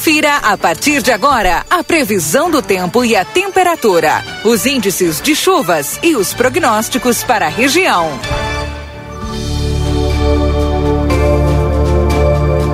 Confira 0.00 0.36
a 0.38 0.56
partir 0.56 1.02
de 1.02 1.12
agora 1.12 1.62
a 1.68 1.84
previsão 1.84 2.50
do 2.50 2.62
tempo 2.62 3.04
e 3.04 3.14
a 3.14 3.22
temperatura, 3.22 4.24
os 4.46 4.64
índices 4.64 5.20
de 5.20 5.36
chuvas 5.36 6.00
e 6.02 6.16
os 6.16 6.32
prognósticos 6.32 7.22
para 7.22 7.44
a 7.44 7.48
região. 7.50 8.08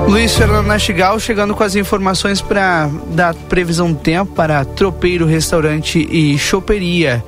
Luiz 0.07 0.37
Fernando 0.37 0.67
Nastigal 0.67 1.19
chegando 1.19 1.53
com 1.53 1.65
as 1.65 1.75
informações 1.75 2.41
para 2.41 2.89
da 3.09 3.35
previsão 3.35 3.93
do 3.93 3.99
tempo 3.99 4.33
para 4.33 4.65
Tropeiro 4.65 5.27
Restaurante 5.27 6.07
e 6.09 6.39
Choperia. 6.39 7.25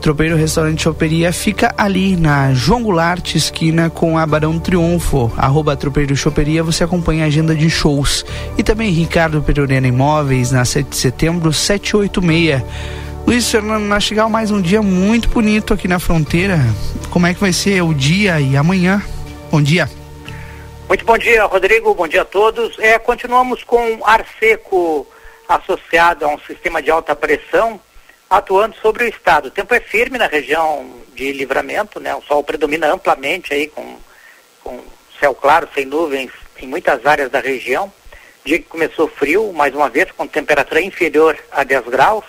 Tropeiro 0.00 0.34
Restaurante 0.34 0.82
Choperia 0.82 1.30
fica 1.30 1.74
ali 1.76 2.16
na 2.16 2.54
João 2.54 2.82
Goulart, 2.82 3.34
esquina 3.34 3.90
com 3.90 4.16
a 4.16 4.24
Barão 4.24 4.58
Triunfo. 4.58 5.30
Arroba 5.36 5.76
Tropeiro 5.76 6.16
Choperia, 6.16 6.62
você 6.62 6.82
acompanha 6.82 7.24
a 7.24 7.26
agenda 7.26 7.54
de 7.54 7.68
shows. 7.68 8.24
E 8.56 8.62
também 8.62 8.90
Ricardo 8.90 9.42
Perurena 9.42 9.86
Imóveis, 9.86 10.52
na 10.52 10.64
7 10.64 10.88
de 10.88 10.96
setembro, 10.96 11.52
786. 11.52 12.62
Luiz 13.26 13.50
Fernando 13.50 13.84
Nastigal, 13.84 14.30
mais 14.30 14.50
um 14.50 14.62
dia 14.62 14.80
muito 14.80 15.28
bonito 15.28 15.74
aqui 15.74 15.86
na 15.86 15.98
fronteira. 15.98 16.58
Como 17.10 17.26
é 17.26 17.34
que 17.34 17.40
vai 17.40 17.52
ser 17.52 17.82
o 17.82 17.92
dia 17.92 18.40
e 18.40 18.56
amanhã? 18.56 19.02
Bom 19.50 19.60
dia. 19.60 19.88
Muito 20.88 21.04
bom 21.04 21.18
dia, 21.18 21.44
Rodrigo. 21.44 21.94
Bom 21.94 22.08
dia 22.08 22.22
a 22.22 22.24
todos. 22.24 22.78
É, 22.78 22.98
continuamos 22.98 23.62
com 23.64 24.00
ar 24.02 24.24
seco 24.38 25.06
associado 25.46 26.24
a 26.24 26.28
um 26.28 26.38
sistema 26.38 26.82
de 26.82 26.90
alta 26.90 27.14
pressão 27.14 27.78
atuando 28.30 28.76
sobre 28.76 29.04
o 29.04 29.08
estado. 29.08 29.46
O 29.46 29.50
tempo 29.50 29.74
é 29.74 29.80
firme 29.80 30.16
na 30.16 30.28
região 30.28 30.88
de 31.14 31.32
livramento, 31.32 31.98
né? 31.98 32.14
O 32.14 32.22
sol 32.22 32.44
predomina 32.44 32.92
amplamente 32.92 33.52
aí 33.52 33.66
com, 33.66 33.96
com 34.62 34.80
céu 35.18 35.34
claro, 35.34 35.68
sem 35.74 35.84
nuvens 35.84 36.30
em 36.62 36.68
muitas 36.68 37.04
áreas 37.04 37.28
da 37.28 37.40
região. 37.40 37.92
Dia 38.44 38.58
que 38.58 38.66
começou 38.66 39.08
frio, 39.08 39.52
mais 39.52 39.74
uma 39.74 39.90
vez, 39.90 40.12
com 40.12 40.26
temperatura 40.28 40.80
inferior 40.80 41.36
a 41.50 41.64
10 41.64 41.86
graus. 41.86 42.24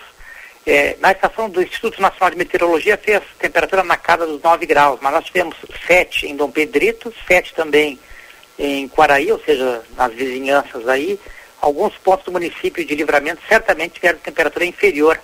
É, 0.66 0.96
na 1.00 1.12
estação 1.12 1.48
do 1.48 1.62
Instituto 1.62 2.02
Nacional 2.02 2.30
de 2.30 2.36
Meteorologia 2.36 2.96
fez 2.96 3.22
temperatura 3.38 3.82
na 3.82 3.96
casa 3.96 4.26
dos 4.26 4.42
9 4.42 4.66
graus, 4.66 4.98
mas 5.00 5.12
nós 5.12 5.24
tivemos 5.24 5.56
7 5.86 6.26
em 6.26 6.36
Dom 6.36 6.50
Pedrito, 6.50 7.12
7 7.26 7.54
também 7.54 7.98
em 8.58 8.88
Quaraí, 8.88 9.32
ou 9.32 9.40
seja, 9.40 9.82
nas 9.96 10.12
vizinhanças 10.12 10.86
aí. 10.88 11.18
Alguns 11.60 11.96
pontos 11.98 12.24
do 12.26 12.32
município 12.32 12.84
de 12.84 12.94
Livramento 12.94 13.40
certamente 13.48 13.94
tiveram 13.94 14.18
temperatura 14.18 14.64
inferior 14.64 15.18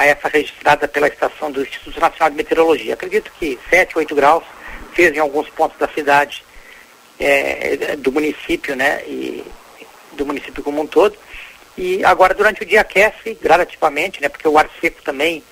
a 0.00 0.06
essa 0.06 0.28
registrada 0.28 0.88
pela 0.88 1.08
estação 1.08 1.52
do 1.52 1.60
Instituto 1.60 2.00
Nacional 2.00 2.30
de 2.30 2.36
Meteorologia. 2.36 2.94
Acredito 2.94 3.30
que 3.38 3.58
7, 3.68 3.98
8 3.98 4.14
graus 4.14 4.42
fez 4.94 5.14
em 5.14 5.18
alguns 5.18 5.50
pontos 5.50 5.78
da 5.78 5.86
cidade, 5.88 6.42
é, 7.18 7.96
do 7.96 8.10
município, 8.10 8.74
né, 8.74 9.02
e 9.04 9.44
do 10.12 10.24
município 10.24 10.62
como 10.62 10.80
um 10.80 10.86
todo. 10.86 11.18
E 11.76 12.02
agora 12.02 12.32
durante 12.32 12.62
o 12.62 12.66
dia 12.66 12.80
aquece 12.80 13.34
gradativamente, 13.42 14.22
né, 14.22 14.30
porque 14.30 14.48
o 14.48 14.56
ar 14.56 14.70
seco 14.80 15.02
também 15.02 15.44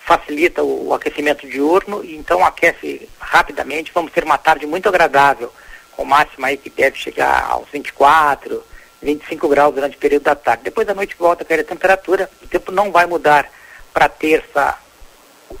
facilita 0.00 0.62
o, 0.62 0.88
o 0.88 0.94
aquecimento 0.94 1.46
diurno, 1.46 2.02
e 2.02 2.16
então 2.16 2.42
aquece 2.42 3.06
rapidamente. 3.18 3.92
Vamos 3.92 4.12
ter 4.12 4.24
uma 4.24 4.38
tarde 4.38 4.66
muito 4.66 4.88
agradável, 4.88 5.52
com 5.94 6.06
máxima 6.06 6.46
aí 6.46 6.56
que 6.56 6.70
deve 6.70 6.96
chegar 6.96 7.44
aos 7.50 7.68
24, 7.68 8.64
25 9.02 9.46
graus 9.46 9.74
durante 9.74 9.98
o 9.98 10.00
período 10.00 10.22
da 10.22 10.34
tarde. 10.34 10.64
Depois 10.64 10.86
da 10.86 10.94
noite 10.94 11.14
volta 11.18 11.42
a 11.42 11.46
cair 11.46 11.60
a 11.60 11.64
temperatura, 11.64 12.30
o 12.42 12.46
tempo 12.46 12.72
não 12.72 12.90
vai 12.90 13.04
mudar 13.04 13.59
para 13.92 14.08
terça 14.08 14.78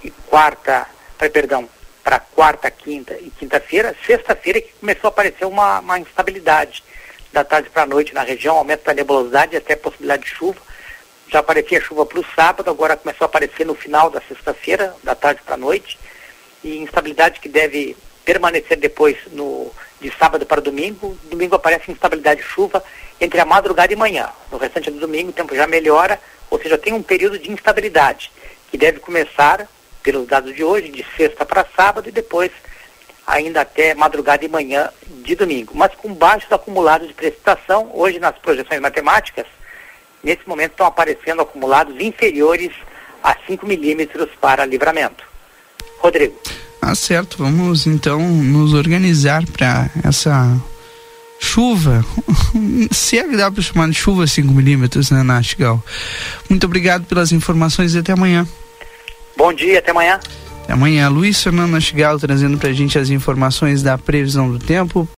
e 0.02 0.10
quarta, 0.10 0.86
pra, 1.18 1.30
perdão, 1.30 1.68
para 2.02 2.18
quarta, 2.18 2.70
quinta 2.70 3.14
e 3.14 3.30
quinta-feira. 3.30 3.94
Sexta-feira 4.06 4.60
que 4.60 4.72
começou 4.80 5.08
a 5.08 5.10
aparecer 5.10 5.44
uma, 5.44 5.80
uma 5.80 5.98
instabilidade 5.98 6.82
da 7.32 7.44
tarde 7.44 7.70
para 7.70 7.82
a 7.82 7.86
noite 7.86 8.14
na 8.14 8.22
região, 8.22 8.56
aumento 8.56 8.84
da 8.84 8.94
nebulosidade 8.94 9.56
até 9.56 9.76
possibilidade 9.76 10.24
de 10.24 10.30
chuva. 10.30 10.60
Já 11.28 11.38
aparecia 11.38 11.80
chuva 11.80 12.04
para 12.04 12.18
o 12.18 12.26
sábado, 12.34 12.68
agora 12.68 12.96
começou 12.96 13.24
a 13.24 13.26
aparecer 13.26 13.64
no 13.64 13.74
final 13.74 14.10
da 14.10 14.20
sexta-feira, 14.22 14.94
da 15.04 15.14
tarde 15.14 15.40
para 15.44 15.54
a 15.54 15.58
noite, 15.58 15.98
e 16.64 16.78
instabilidade 16.78 17.38
que 17.38 17.48
deve 17.48 17.96
permanecer 18.24 18.76
depois 18.76 19.16
no, 19.30 19.70
de 20.00 20.12
sábado 20.18 20.44
para 20.44 20.60
domingo. 20.60 21.16
Domingo 21.30 21.54
aparece 21.54 21.90
instabilidade 21.90 22.42
de 22.42 22.46
chuva 22.48 22.82
entre 23.20 23.40
a 23.40 23.44
madrugada 23.44 23.92
e 23.92 23.96
manhã. 23.96 24.28
No 24.50 24.58
restante 24.58 24.90
do 24.90 24.98
domingo 24.98 25.30
o 25.30 25.32
tempo 25.32 25.54
já 25.54 25.66
melhora, 25.66 26.20
ou 26.50 26.60
seja, 26.60 26.76
tem 26.76 26.92
um 26.92 27.02
período 27.02 27.38
de 27.38 27.50
instabilidade 27.50 28.30
que 28.70 28.76
deve 28.76 28.98
começar, 29.00 29.68
pelos 30.02 30.26
dados 30.26 30.54
de 30.54 30.64
hoje, 30.64 30.88
de 30.88 31.04
sexta 31.16 31.44
para 31.44 31.66
sábado 31.76 32.08
e 32.08 32.12
depois 32.12 32.50
ainda 33.26 33.60
até 33.60 33.94
madrugada 33.94 34.44
e 34.44 34.48
manhã 34.48 34.90
de 35.22 35.34
domingo. 35.34 35.72
Mas 35.74 35.94
com 35.94 36.12
baixos 36.12 36.50
acumulados 36.50 37.08
de 37.08 37.14
precipitação, 37.14 37.90
hoje 37.94 38.18
nas 38.18 38.36
projeções 38.38 38.80
matemáticas, 38.80 39.46
nesse 40.22 40.48
momento 40.48 40.72
estão 40.72 40.86
aparecendo 40.86 41.42
acumulados 41.42 42.00
inferiores 42.00 42.72
a 43.22 43.36
5 43.46 43.66
milímetros 43.66 44.30
para 44.40 44.64
livramento. 44.64 45.24
Rodrigo. 45.98 46.40
Ah, 46.80 46.94
certo. 46.94 47.38
Vamos 47.38 47.86
então 47.86 48.20
nos 48.20 48.72
organizar 48.72 49.44
para 49.52 49.90
essa 50.02 50.58
chuva. 51.40 52.04
Se 52.92 53.18
é 53.18 53.24
que 53.24 53.36
dá 53.36 53.50
para 53.50 53.62
chamar 53.62 53.88
de 53.88 53.94
chuva 53.94 54.26
5 54.26 54.52
milímetros, 54.52 55.10
né, 55.10 55.22
Nastigal? 55.22 55.82
Muito 56.48 56.64
obrigado 56.64 57.06
pelas 57.06 57.32
informações 57.32 57.94
e 57.94 57.98
até 57.98 58.12
amanhã. 58.12 58.46
Bom 59.36 59.52
dia, 59.52 59.78
até 59.78 59.90
amanhã. 59.90 60.20
Até 60.62 60.74
amanhã. 60.74 61.08
Luiz 61.08 61.42
Fernando 61.42 61.70
Nastigal 61.70 62.18
trazendo 62.18 62.58
para 62.58 62.68
a 62.68 62.72
gente 62.72 62.98
as 62.98 63.08
informações 63.08 63.82
da 63.82 63.96
previsão 63.96 64.52
do 64.52 64.58
tempo. 64.58 65.08